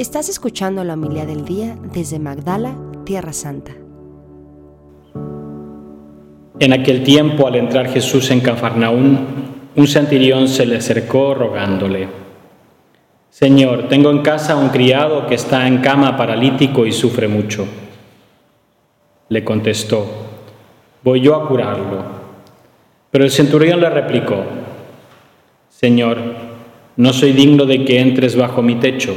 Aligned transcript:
Estás 0.00 0.30
escuchando 0.30 0.82
la 0.82 0.94
humildad 0.94 1.26
del 1.26 1.44
día 1.44 1.76
desde 1.92 2.18
Magdala, 2.18 2.74
Tierra 3.04 3.34
Santa. 3.34 3.72
En 6.58 6.72
aquel 6.72 7.04
tiempo, 7.04 7.46
al 7.46 7.56
entrar 7.56 7.86
Jesús 7.90 8.30
en 8.30 8.40
Cafarnaún, 8.40 9.18
un 9.76 9.86
centurión 9.86 10.48
se 10.48 10.64
le 10.64 10.78
acercó 10.78 11.34
rogándole, 11.34 12.08
Señor, 13.28 13.90
tengo 13.90 14.10
en 14.10 14.22
casa 14.22 14.56
un 14.56 14.70
criado 14.70 15.26
que 15.26 15.34
está 15.34 15.68
en 15.68 15.82
cama 15.82 16.16
paralítico 16.16 16.86
y 16.86 16.92
sufre 16.92 17.28
mucho. 17.28 17.68
Le 19.28 19.44
contestó, 19.44 20.06
voy 21.04 21.20
yo 21.20 21.34
a 21.34 21.46
curarlo. 21.46 22.04
Pero 23.10 23.24
el 23.24 23.30
centurión 23.30 23.78
le 23.80 23.90
replicó, 23.90 24.44
Señor, 25.68 26.16
no 26.96 27.12
soy 27.12 27.32
digno 27.32 27.66
de 27.66 27.84
que 27.84 28.00
entres 28.00 28.34
bajo 28.34 28.62
mi 28.62 28.76
techo. 28.76 29.14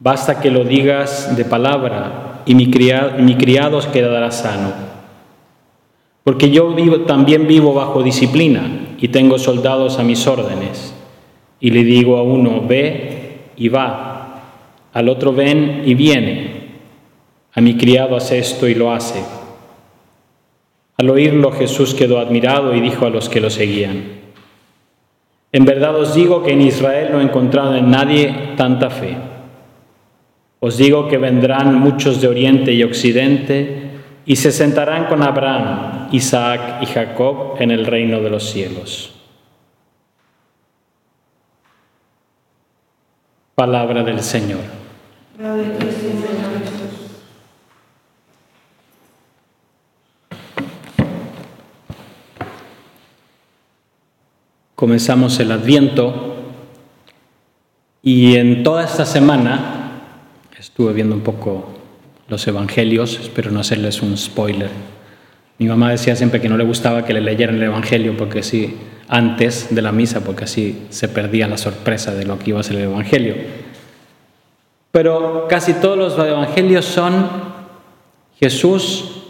Basta 0.00 0.40
que 0.40 0.50
lo 0.50 0.64
digas 0.64 1.36
de 1.36 1.44
palabra 1.44 2.42
y 2.46 2.54
mi 2.54 2.70
criado, 2.70 3.18
mi 3.18 3.36
criado 3.36 3.80
quedará 3.92 4.30
sano. 4.30 4.72
Porque 6.22 6.50
yo 6.50 6.72
vivo, 6.74 7.00
también 7.00 7.46
vivo 7.46 7.74
bajo 7.74 8.02
disciplina 8.02 8.94
y 8.98 9.08
tengo 9.08 9.38
soldados 9.38 9.98
a 9.98 10.04
mis 10.04 10.26
órdenes. 10.26 10.94
Y 11.60 11.70
le 11.70 11.82
digo 11.82 12.16
a 12.16 12.22
uno, 12.22 12.62
ve 12.66 13.38
y 13.56 13.68
va. 13.68 14.42
Al 14.92 15.08
otro, 15.08 15.32
ven 15.32 15.82
y 15.84 15.94
viene. 15.94 16.68
A 17.54 17.60
mi 17.60 17.76
criado 17.76 18.16
hace 18.16 18.38
esto 18.38 18.68
y 18.68 18.74
lo 18.74 18.92
hace. 18.92 19.24
Al 20.96 21.10
oírlo 21.10 21.52
Jesús 21.52 21.94
quedó 21.94 22.18
admirado 22.18 22.74
y 22.74 22.80
dijo 22.80 23.06
a 23.06 23.10
los 23.10 23.28
que 23.28 23.40
lo 23.40 23.50
seguían, 23.50 24.18
en 25.52 25.64
verdad 25.64 25.96
os 25.96 26.14
digo 26.14 26.42
que 26.42 26.52
en 26.52 26.60
Israel 26.60 27.10
no 27.12 27.20
he 27.20 27.22
encontrado 27.22 27.76
en 27.76 27.90
nadie 27.90 28.54
tanta 28.56 28.90
fe. 28.90 29.16
Os 30.60 30.76
digo 30.76 31.06
que 31.08 31.18
vendrán 31.18 31.74
muchos 31.78 32.20
de 32.20 32.28
oriente 32.28 32.72
y 32.72 32.82
occidente 32.82 33.90
y 34.26 34.36
se 34.36 34.50
sentarán 34.50 35.06
con 35.06 35.22
Abraham, 35.22 36.08
Isaac 36.10 36.82
y 36.82 36.86
Jacob 36.86 37.56
en 37.60 37.70
el 37.70 37.86
reino 37.86 38.20
de 38.20 38.30
los 38.30 38.50
cielos. 38.50 39.14
Palabra 43.54 44.02
del 44.02 44.20
Señor. 44.20 44.60
Comenzamos 54.74 55.40
el 55.40 55.50
Adviento 55.50 56.36
y 58.02 58.36
en 58.36 58.62
toda 58.62 58.84
esta 58.84 59.04
semana 59.04 59.77
estuve 60.78 60.92
viendo 60.92 61.16
un 61.16 61.22
poco 61.22 61.64
los 62.28 62.46
Evangelios, 62.46 63.18
espero 63.20 63.50
no 63.50 63.58
hacerles 63.58 64.00
un 64.00 64.16
spoiler. 64.16 64.70
Mi 65.58 65.66
mamá 65.66 65.90
decía 65.90 66.14
siempre 66.14 66.40
que 66.40 66.48
no 66.48 66.56
le 66.56 66.62
gustaba 66.62 67.04
que 67.04 67.12
le 67.12 67.20
leyeran 67.20 67.56
el 67.56 67.64
Evangelio 67.64 68.16
porque 68.16 68.38
así 68.38 68.76
antes 69.08 69.74
de 69.74 69.82
la 69.82 69.90
misa, 69.90 70.22
porque 70.22 70.44
así 70.44 70.86
se 70.90 71.08
perdía 71.08 71.48
la 71.48 71.58
sorpresa 71.58 72.14
de 72.14 72.26
lo 72.26 72.38
que 72.38 72.50
iba 72.50 72.60
a 72.60 72.62
ser 72.62 72.76
el 72.76 72.82
Evangelio. 72.82 73.34
Pero 74.92 75.48
casi 75.48 75.72
todos 75.72 75.98
los 75.98 76.16
Evangelios 76.16 76.84
son 76.84 77.28
Jesús 78.38 79.24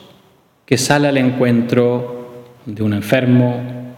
que 0.66 0.76
sale 0.76 1.08
al 1.08 1.16
encuentro 1.16 2.44
de 2.66 2.82
un 2.82 2.92
enfermo, 2.92 3.94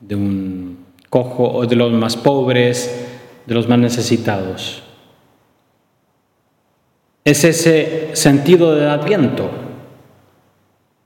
de 0.00 0.16
un 0.16 0.86
cojo 1.08 1.52
o 1.52 1.66
de 1.66 1.76
los 1.76 1.92
más 1.92 2.16
pobres, 2.16 3.06
de 3.46 3.54
los 3.54 3.68
más 3.68 3.78
necesitados. 3.78 4.82
Es 7.24 7.44
ese 7.44 8.10
sentido 8.14 8.74
del 8.74 8.88
adviento. 8.88 9.50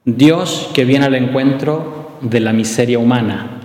Dios 0.04 0.70
que 0.74 0.84
viene 0.84 1.06
al 1.06 1.14
encuentro 1.14 2.18
de 2.20 2.40
la 2.40 2.52
miseria 2.52 2.98
humana. 2.98 3.60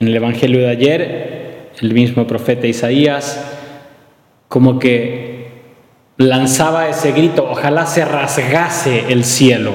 En 0.00 0.08
el 0.08 0.16
Evangelio 0.16 0.60
de 0.60 0.68
ayer, 0.68 1.70
el 1.80 1.94
mismo 1.94 2.26
profeta 2.26 2.66
Isaías 2.66 3.54
como 4.48 4.78
que 4.78 5.50
lanzaba 6.16 6.88
ese 6.88 7.12
grito, 7.12 7.46
ojalá 7.48 7.86
se 7.86 8.04
rasgase 8.04 9.12
el 9.12 9.24
cielo 9.24 9.72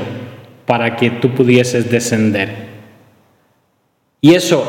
para 0.66 0.96
que 0.96 1.12
tú 1.12 1.34
pudieses 1.34 1.90
descender. 1.90 2.74
Y 4.20 4.34
eso 4.34 4.66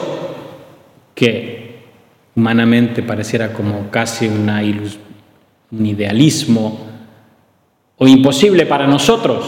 que 1.15 1.79
humanamente 2.37 3.03
pareciera 3.03 3.53
como 3.53 3.91
casi 3.91 4.29
una 4.29 4.63
un 5.79 5.87
idealismo 5.87 6.79
o 7.97 8.09
imposible 8.09 8.67
para 8.67 8.87
nosotros. 8.87 9.45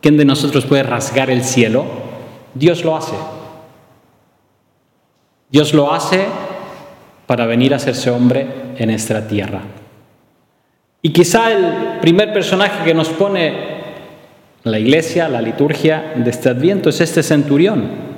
¿Quién 0.00 0.16
de 0.16 0.24
nosotros 0.24 0.64
puede 0.66 0.82
rasgar 0.82 1.30
el 1.30 1.44
cielo? 1.44 1.84
Dios 2.54 2.84
lo 2.84 2.96
hace. 2.96 3.14
Dios 5.50 5.74
lo 5.74 5.92
hace 5.92 6.26
para 7.26 7.46
venir 7.46 7.72
a 7.72 7.76
hacerse 7.76 8.10
hombre 8.10 8.46
en 8.76 8.90
esta 8.90 9.26
tierra. 9.26 9.62
Y 11.02 11.10
quizá 11.10 11.52
el 11.52 12.00
primer 12.00 12.32
personaje 12.32 12.84
que 12.84 12.94
nos 12.94 13.08
pone 13.08 13.78
la 14.64 14.78
iglesia, 14.78 15.28
la 15.28 15.40
liturgia 15.40 16.12
de 16.16 16.30
este 16.30 16.48
adviento 16.48 16.90
es 16.90 17.00
este 17.00 17.22
centurión 17.22 18.08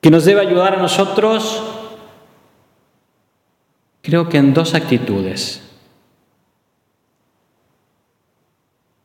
que 0.00 0.10
nos 0.10 0.24
debe 0.24 0.40
ayudar 0.40 0.74
a 0.76 0.82
nosotros, 0.82 1.62
creo 4.08 4.26
que 4.26 4.38
en 4.38 4.54
dos 4.54 4.72
actitudes. 4.72 5.62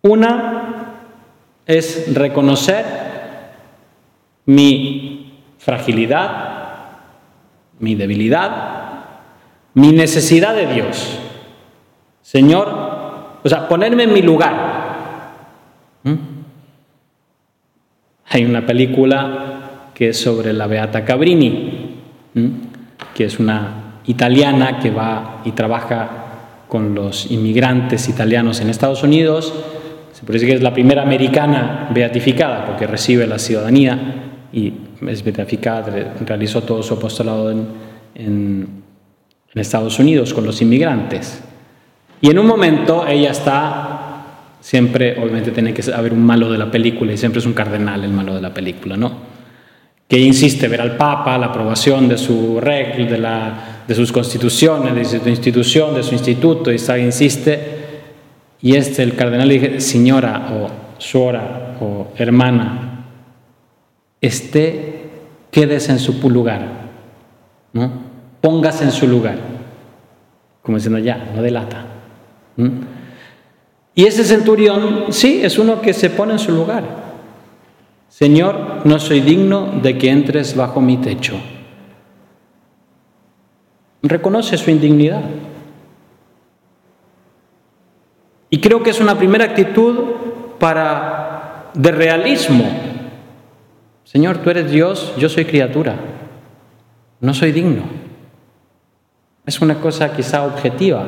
Una 0.02 0.94
es 1.66 2.14
reconocer 2.14 2.86
mi 4.46 5.42
fragilidad, 5.58 7.00
mi 7.80 7.96
debilidad, 7.96 9.04
mi 9.74 9.92
necesidad 9.92 10.56
de 10.56 10.74
Dios. 10.74 11.20
Señor, 12.22 12.70
o 13.44 13.50
sea, 13.50 13.68
ponerme 13.68 14.04
en 14.04 14.14
mi 14.14 14.22
lugar. 14.22 15.34
¿Mm? 16.04 16.14
Hay 18.30 18.46
una 18.46 18.66
película 18.66 19.90
que 19.94 20.10
es 20.10 20.22
sobre 20.22 20.54
la 20.54 20.68
Beata 20.68 21.04
Cabrini, 21.04 21.98
que 23.14 23.26
es 23.26 23.38
una 23.38 23.83
italiana 24.06 24.80
que 24.80 24.92
va 24.92 25.42
y 25.46 25.52
trabaja 25.52 26.10
con 26.68 26.96
los 26.96 27.30
inmigrantes 27.32 28.10
italianos 28.10 28.60
en 28.60 28.70
Estados 28.70 29.04
Unidos. 29.04 29.54
Se 30.12 30.26
decir 30.32 30.48
que 30.48 30.56
es 30.56 30.62
la 30.62 30.74
primera 30.74 31.02
americana 31.02 31.90
beatificada 31.94 32.66
porque 32.66 32.88
recibe 32.88 33.28
la 33.28 33.40
ciudadanía 33.40 34.00
y 34.52 34.74
es 35.08 35.24
beatificada, 35.24 36.14
realizó 36.26 36.62
todo 36.64 36.82
su 36.82 36.94
apostolado 36.94 37.52
en, 37.52 37.68
en 38.16 38.84
Estados 39.54 40.00
Unidos 40.00 40.34
con 40.34 40.46
los 40.46 40.62
inmigrantes. 40.62 41.44
Y 42.22 42.30
en 42.30 42.40
un 42.40 42.48
momento 42.48 43.06
ella 43.08 43.32
está 43.32 44.00
siempre, 44.62 45.20
obviamente 45.20 45.52
tiene 45.52 45.74
que 45.74 45.92
haber 45.92 46.14
un 46.14 46.26
malo 46.26 46.52
de 46.52 46.58
la 46.58 46.72
película 46.72 47.12
y 47.12 47.18
siempre 47.18 47.40
es 47.40 47.46
un 47.46 47.54
cardenal 47.54 48.04
el 48.04 48.12
malo 48.12 48.34
de 48.34 48.42
la 48.42 48.54
película, 48.54 48.96
¿no? 48.96 49.34
que 50.14 50.20
insiste 50.20 50.68
ver 50.68 50.80
al 50.80 50.96
Papa, 50.96 51.38
la 51.40 51.48
aprobación 51.48 52.08
de 52.08 52.20
su 52.20 52.60
regla, 52.62 53.10
de, 53.10 53.18
la, 53.18 53.73
de 53.88 53.96
sus 53.96 54.12
constituciones, 54.12 55.12
de 55.12 55.20
su 55.20 55.30
institución, 55.30 55.96
de 55.96 56.04
su 56.04 56.14
instituto, 56.14 56.72
y 56.72 56.76
está, 56.76 56.98
insiste. 56.98 57.84
Y 58.62 58.76
este, 58.76 59.04
el 59.04 59.16
cardenal 59.16 59.50
dice, 59.50 59.80
señora 59.82 60.50
o 60.54 60.68
suora 60.98 61.78
o 61.82 62.08
hermana, 62.18 63.06
esté, 64.22 65.10
quédese 65.52 65.92
en 65.92 66.00
su 66.00 66.14
lugar, 66.30 66.66
¿no? 67.74 67.92
póngase 68.40 68.86
en 68.86 68.92
su 68.92 69.08
lugar, 69.08 69.38
como 70.62 70.78
diciendo 70.78 71.00
ya, 71.00 71.32
no 71.36 71.42
delata. 71.42 71.86
Y 73.96 74.06
ese 74.06 74.24
centurión, 74.24 75.06
sí, 75.10 75.42
es 75.44 75.58
uno 75.60 75.82
que 75.82 75.94
se 75.94 76.10
pone 76.10 76.34
en 76.34 76.40
su 76.40 76.52
lugar. 76.52 76.84
Señor, 78.10 78.86
no 78.86 79.00
soy 79.00 79.22
digno 79.22 79.80
de 79.82 79.98
que 79.98 80.10
entres 80.10 80.56
bajo 80.56 80.82
mi 80.82 80.98
techo. 80.98 81.36
Reconoce 84.04 84.58
su 84.58 84.70
indignidad. 84.70 85.24
Y 88.50 88.60
creo 88.60 88.84
que 88.84 88.92
es 88.92 89.00
una 89.00 89.18
primera 89.18 89.46
actitud 89.46 89.96
para 90.60 91.72
de 91.74 91.92
realismo. 91.92 92.66
Señor, 94.04 94.38
tú 94.40 94.50
eres 94.50 94.70
Dios, 94.70 95.14
yo 95.18 95.30
soy 95.30 95.46
criatura. 95.46 95.96
No 97.20 97.34
soy 97.34 97.52
digno. 97.52 97.84
Es 99.46 99.60
una 99.62 99.76
cosa 99.76 100.14
quizá 100.16 100.46
objetiva, 100.46 101.08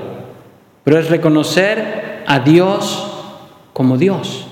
pero 0.83 0.97
es 0.97 1.09
reconocer 1.09 2.23
a 2.25 2.39
Dios 2.39 3.11
como 3.73 3.97
Dios. 3.97 4.47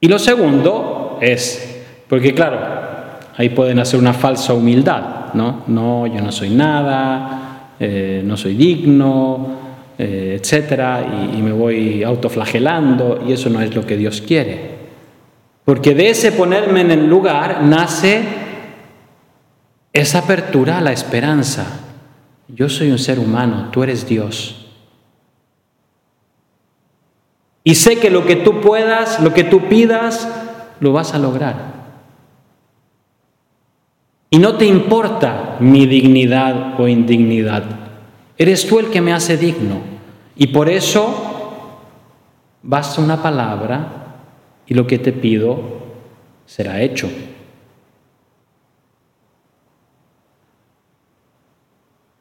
Y 0.00 0.08
lo 0.08 0.18
segundo 0.18 1.18
es, 1.20 1.84
porque 2.08 2.34
claro, 2.34 2.58
ahí 3.36 3.48
pueden 3.48 3.78
hacer 3.78 3.98
una 3.98 4.12
falsa 4.12 4.52
humildad, 4.52 5.25
¿no? 5.36 5.62
No, 5.68 6.06
yo 6.06 6.20
no 6.20 6.32
soy 6.32 6.50
nada, 6.50 7.74
eh, 7.78 8.22
no 8.24 8.36
soy 8.36 8.54
digno, 8.54 9.46
eh, 9.98 10.38
etcétera, 10.40 11.06
y, 11.32 11.38
y 11.38 11.42
me 11.42 11.52
voy 11.52 12.02
autoflagelando, 12.02 13.22
y 13.26 13.32
eso 13.32 13.50
no 13.50 13.60
es 13.60 13.74
lo 13.74 13.86
que 13.86 13.96
Dios 13.96 14.20
quiere. 14.20 14.76
Porque 15.64 15.94
de 15.94 16.10
ese 16.10 16.32
ponerme 16.32 16.80
en 16.80 16.90
el 16.90 17.06
lugar 17.06 17.62
nace 17.62 18.22
esa 19.92 20.20
apertura 20.20 20.78
a 20.78 20.80
la 20.80 20.92
esperanza. 20.92 21.80
Yo 22.48 22.68
soy 22.68 22.90
un 22.90 22.98
ser 22.98 23.18
humano, 23.18 23.68
tú 23.72 23.82
eres 23.82 24.06
Dios. 24.06 24.66
Y 27.64 27.74
sé 27.74 27.98
que 27.98 28.10
lo 28.10 28.24
que 28.24 28.36
tú 28.36 28.60
puedas, 28.60 29.20
lo 29.20 29.34
que 29.34 29.42
tú 29.42 29.68
pidas, 29.68 30.28
lo 30.78 30.92
vas 30.92 31.14
a 31.14 31.18
lograr. 31.18 31.75
Y 34.30 34.38
no 34.38 34.56
te 34.56 34.66
importa 34.66 35.56
mi 35.60 35.86
dignidad 35.86 36.78
o 36.80 36.88
indignidad. 36.88 37.64
Eres 38.36 38.66
tú 38.66 38.78
el 38.78 38.90
que 38.90 39.00
me 39.00 39.12
hace 39.12 39.36
digno. 39.36 39.80
Y 40.34 40.48
por 40.48 40.68
eso 40.68 41.50
basta 42.62 43.00
una 43.00 43.22
palabra 43.22 43.88
y 44.66 44.74
lo 44.74 44.86
que 44.86 44.98
te 44.98 45.12
pido 45.12 45.60
será 46.44 46.80
hecho. 46.80 47.08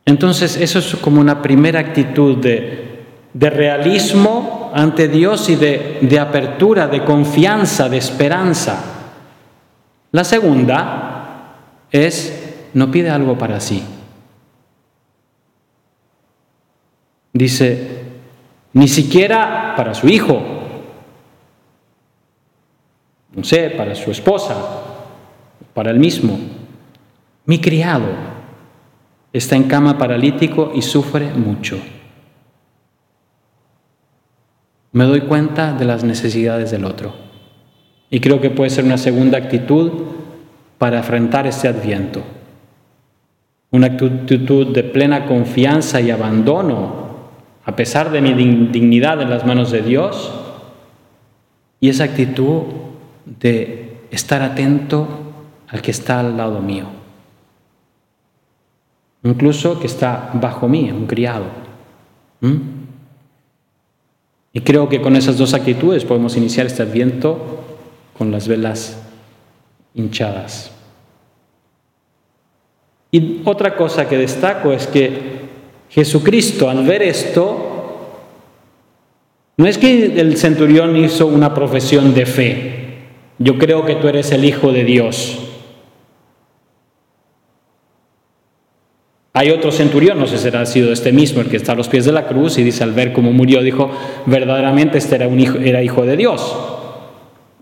Entonces, 0.05 0.55
eso 0.57 0.79
es 0.79 0.95
como 0.97 1.19
una 1.19 1.41
primera 1.41 1.79
actitud 1.79 2.37
de, 2.37 3.03
de 3.33 3.49
realismo 3.49 4.71
ante 4.73 5.07
Dios 5.07 5.49
y 5.49 5.55
de, 5.55 5.97
de 6.01 6.19
apertura, 6.19 6.87
de 6.87 7.03
confianza, 7.03 7.89
de 7.89 7.97
esperanza. 7.97 8.83
La 10.11 10.23
segunda 10.23 11.14
es, 11.95 12.53
no 12.73 12.91
pide 12.91 13.09
algo 13.09 13.37
para 13.37 13.59
sí. 13.59 13.83
Dice, 17.33 17.87
ni 18.73 18.87
siquiera 18.87 19.73
para 19.75 19.93
su 19.93 20.07
hijo, 20.07 20.41
no 23.33 23.43
sé, 23.43 23.69
para 23.71 23.95
su 23.95 24.11
esposa, 24.11 24.55
para 25.73 25.91
él 25.91 25.99
mismo, 25.99 26.39
mi 27.45 27.59
criado 27.59 28.07
está 29.33 29.55
en 29.55 29.63
cama 29.63 29.97
paralítico 29.97 30.71
y 30.73 30.81
sufre 30.81 31.31
mucho. 31.33 31.77
Me 34.93 35.03
doy 35.03 35.21
cuenta 35.21 35.73
de 35.73 35.83
las 35.83 36.05
necesidades 36.05 36.71
del 36.71 36.85
otro. 36.85 37.13
Y 38.09 38.21
creo 38.21 38.39
que 38.39 38.49
puede 38.49 38.69
ser 38.69 38.85
una 38.85 38.97
segunda 38.97 39.37
actitud 39.37 39.91
para 40.77 40.97
enfrentar 40.97 41.47
este 41.47 41.67
adviento. 41.67 42.21
Una 43.71 43.87
actitud 43.87 44.73
de 44.73 44.83
plena 44.83 45.25
confianza 45.25 46.01
y 46.01 46.11
abandono, 46.11 47.05
a 47.65 47.75
pesar 47.75 48.11
de 48.11 48.21
mi 48.21 48.33
dignidad 48.33 49.21
en 49.21 49.29
las 49.29 49.45
manos 49.45 49.71
de 49.71 49.81
Dios. 49.81 50.33
Y 51.79 51.89
esa 51.89 52.05
actitud 52.05 52.63
de 53.25 53.97
estar 54.11 54.41
atento 54.41 55.07
al 55.67 55.81
que 55.81 55.91
está 55.91 56.19
al 56.19 56.37
lado 56.37 56.61
mío 56.61 56.85
incluso 59.25 59.79
que 59.79 59.87
está 59.87 60.29
bajo 60.33 60.67
mí, 60.69 60.91
un 60.91 61.07
criado. 61.07 61.45
Y 64.53 64.61
creo 64.61 64.87
que 64.87 65.01
con 65.01 65.15
esas 65.15 65.37
dos 65.37 65.53
actitudes 65.53 66.05
podemos 66.05 66.37
iniciar 66.37 66.67
este 66.67 66.83
adviento 66.83 67.63
con 68.17 68.31
las 68.31 68.47
velas 68.47 69.01
hinchadas. 69.95 70.71
Y 73.11 73.41
otra 73.45 73.75
cosa 73.75 74.07
que 74.07 74.17
destaco 74.17 74.71
es 74.73 74.87
que 74.87 75.45
Jesucristo 75.89 76.69
al 76.69 76.85
ver 76.85 77.01
esto, 77.01 77.71
no 79.57 79.65
es 79.65 79.77
que 79.77 80.19
el 80.19 80.35
centurión 80.37 80.97
hizo 80.97 81.27
una 81.27 81.53
profesión 81.53 82.13
de 82.13 82.25
fe, 82.25 82.85
yo 83.39 83.57
creo 83.57 83.85
que 83.85 83.95
tú 83.95 84.07
eres 84.07 84.31
el 84.31 84.43
Hijo 84.43 84.71
de 84.71 84.83
Dios. 84.83 85.39
Hay 89.31 89.51
otro 89.51 89.71
centurión, 89.71 90.17
no 90.17 90.27
sé 90.27 90.37
si 90.37 90.43
será 90.43 90.65
sido 90.65 90.93
este 90.93 91.11
mismo, 91.11 91.41
el 91.41 91.49
que 91.49 91.57
está 91.57 91.73
a 91.73 91.75
los 91.75 91.89
pies 91.89 92.05
de 92.05 92.13
la 92.13 92.25
cruz 92.25 92.57
y 92.57 92.63
dice 92.63 92.85
al 92.85 92.93
ver 92.93 93.11
cómo 93.11 93.33
murió, 93.33 93.61
dijo, 93.61 93.91
verdaderamente 94.25 94.97
este 94.97 95.15
era, 95.15 95.27
un 95.27 95.39
hijo, 95.39 95.57
era 95.57 95.83
hijo 95.83 96.05
de 96.05 96.15
Dios. 96.15 96.57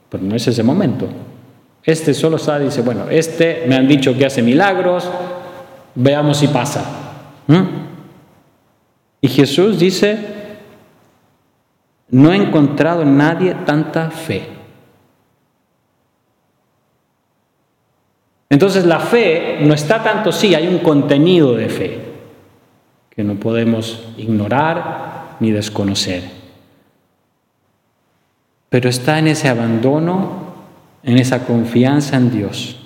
Pero 0.10 0.24
no 0.24 0.36
es 0.36 0.48
ese 0.48 0.62
momento. 0.62 1.08
Este 1.84 2.14
solo 2.14 2.38
está, 2.38 2.60
dice, 2.60 2.82
bueno, 2.82 3.10
este 3.10 3.66
me 3.68 3.76
han 3.76 3.88
dicho 3.88 4.18
que 4.18 4.26
hace 4.26 4.42
milagros, 4.42 5.10
veamos 5.96 6.38
si 6.38 6.48
pasa. 6.48 6.86
¿Mm? 7.48 7.64
Y 9.22 9.28
Jesús 9.28 9.80
dice, 9.80 10.18
no 12.10 12.32
he 12.32 12.36
encontrado 12.36 13.02
en 13.02 13.18
nadie 13.18 13.56
tanta 13.66 14.10
fe. 14.12 14.48
Entonces 18.50 18.86
la 18.86 19.00
fe 19.00 19.58
no 19.62 19.74
está 19.74 20.04
tanto, 20.04 20.32
sí, 20.32 20.54
hay 20.54 20.68
un 20.68 20.78
contenido 20.80 21.56
de 21.56 21.70
fe 21.70 22.00
que 23.10 23.24
no 23.24 23.36
podemos 23.36 24.04
ignorar 24.18 25.38
ni 25.40 25.52
desconocer. 25.52 26.24
Pero 28.70 28.90
está 28.90 29.20
en 29.20 29.28
ese 29.28 29.50
abandono, 29.50 30.43
en 31.04 31.18
esa 31.18 31.46
confianza 31.46 32.18
en 32.18 32.32
Dios, 32.32 32.80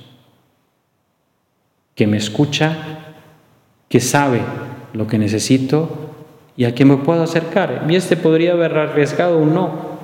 que 1.96 2.08
me 2.08 2.18
escucha, 2.18 2.76
que 3.90 4.00
sabe 4.00 4.42
lo 4.94 5.08
que 5.08 5.18
necesito 5.18 5.90
y 6.56 6.66
a 6.66 6.74
quien 6.74 6.90
me 6.90 6.98
puedo 6.98 7.24
acercar. 7.24 7.86
Y 7.88 7.96
este 7.96 8.18
podría 8.18 8.54
haber 8.54 8.78
arriesgado 8.78 9.38
un 9.38 9.54
no, 9.54 9.98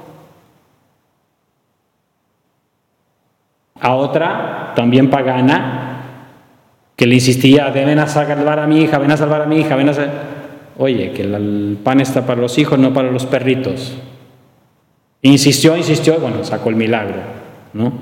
a 3.79 3.95
otra, 3.95 4.73
también 4.75 5.09
pagana, 5.09 5.89
que 6.95 7.05
le 7.05 7.15
insistía, 7.15 7.69
ven 7.69 7.99
a 7.99 8.07
salvar 8.07 8.59
a 8.59 8.67
mi 8.67 8.81
hija, 8.81 8.97
ven 8.97 9.11
a 9.11 9.17
salvar 9.17 9.41
a 9.41 9.45
mi 9.45 9.57
hija, 9.57 9.75
ven 9.75 9.89
a 9.89 9.93
Oye, 10.77 11.11
que 11.11 11.23
el 11.23 11.77
pan 11.83 11.99
está 11.99 12.25
para 12.25 12.41
los 12.41 12.57
hijos, 12.57 12.79
no 12.79 12.93
para 12.93 13.11
los 13.11 13.25
perritos. 13.25 13.93
Insistió, 15.21 15.77
insistió, 15.77 16.17
bueno, 16.19 16.43
sacó 16.43 16.69
el 16.69 16.75
milagro, 16.75 17.17
¿no? 17.73 17.93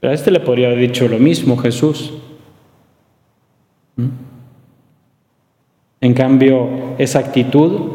Pero 0.00 0.10
a 0.10 0.14
este 0.14 0.30
le 0.30 0.40
podría 0.40 0.68
haber 0.68 0.80
dicho 0.80 1.06
lo 1.08 1.18
mismo 1.18 1.56
Jesús. 1.56 2.12
En 6.00 6.14
cambio, 6.14 6.96
esa 6.98 7.20
actitud 7.20 7.92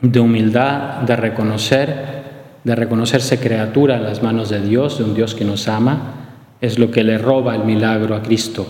de 0.00 0.20
humildad, 0.20 1.02
de 1.02 1.16
reconocer 1.16 2.18
de 2.64 2.74
reconocerse 2.74 3.38
criatura 3.38 3.96
en 3.96 4.04
las 4.04 4.22
manos 4.22 4.50
de 4.50 4.60
Dios, 4.60 4.98
de 4.98 5.04
un 5.04 5.14
Dios 5.14 5.34
que 5.34 5.44
nos 5.44 5.68
ama, 5.68 6.14
es 6.60 6.78
lo 6.78 6.90
que 6.90 7.02
le 7.02 7.16
roba 7.16 7.54
el 7.54 7.64
milagro 7.64 8.14
a 8.14 8.22
Cristo. 8.22 8.66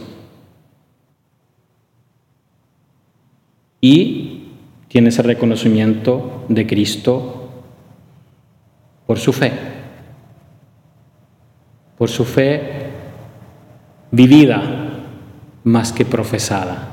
Y 3.81 4.51
tiene 4.87 5.09
ese 5.09 5.23
reconocimiento 5.23 6.45
de 6.49 6.65
Cristo 6.67 7.49
por 9.07 9.19
su 9.19 9.33
fe, 9.33 9.53
por 11.99 12.09
su 12.09 12.25
fe 12.25 12.61
vivida 14.11 14.63
más 15.65 15.93
que 15.93 16.05
profesada, 16.05 16.89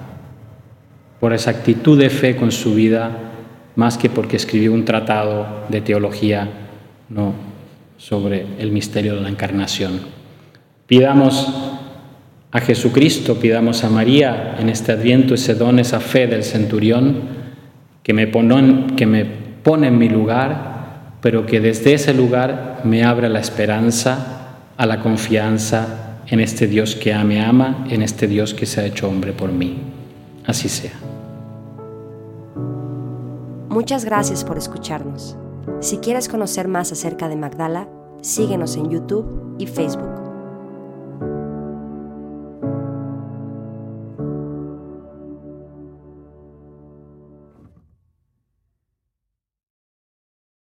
por 1.19 1.33
esa 1.33 1.51
actitud 1.51 1.97
de 1.97 2.09
fe 2.09 2.35
con 2.35 2.51
su 2.51 2.73
vida 2.73 3.11
más 3.75 3.97
que 3.97 4.09
porque 4.09 4.37
escribió 4.37 4.73
un 4.73 4.85
tratado 4.85 5.65
de 5.69 5.81
teología 5.81 6.49
no 7.09 7.33
sobre 7.97 8.45
el 8.59 8.71
misterio 8.71 9.15
de 9.15 9.21
la 9.21 9.29
encarnación. 9.29 9.99
Pidamos 10.87 11.53
a 12.51 12.59
Jesucristo, 12.59 13.35
pidamos 13.35 13.83
a 13.83 13.89
María 13.89 14.55
en 14.59 14.69
este 14.69 14.91
adviento 14.91 15.33
ese 15.33 15.55
don, 15.55 15.79
esa 15.79 15.99
fe 15.99 16.27
del 16.27 16.43
centurión 16.43 17.45
que 18.03 18.13
me, 18.13 18.31
que 18.95 19.05
me 19.05 19.25
pone 19.63 19.87
en 19.87 19.97
mi 19.97 20.09
lugar, 20.09 21.17
pero 21.21 21.45
que 21.45 21.59
desde 21.59 21.93
ese 21.93 22.13
lugar 22.13 22.81
me 22.83 23.03
abre 23.03 23.29
la 23.29 23.39
esperanza, 23.39 24.44
a 24.77 24.85
la 24.85 25.01
confianza 25.01 26.19
en 26.27 26.39
este 26.39 26.67
Dios 26.67 26.95
que 26.95 27.13
me 27.23 27.43
ama, 27.43 27.85
en 27.89 28.01
este 28.01 28.27
Dios 28.27 28.53
que 28.53 28.65
se 28.65 28.81
ha 28.81 28.85
hecho 28.85 29.07
hombre 29.07 29.33
por 29.33 29.51
mí. 29.51 29.77
Así 30.45 30.69
sea. 30.69 30.93
Muchas 33.69 34.05
gracias 34.05 34.43
por 34.43 34.57
escucharnos. 34.57 35.37
Si 35.81 35.97
quieres 35.97 36.29
conocer 36.29 36.67
más 36.67 36.91
acerca 36.91 37.27
de 37.27 37.35
Magdala, 37.35 37.89
síguenos 38.21 38.75
en 38.77 38.89
YouTube 38.89 39.55
y 39.59 39.67
Facebook. 39.67 40.14